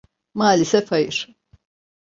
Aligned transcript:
Maalesef 0.33 0.91
hayır. 0.91 1.35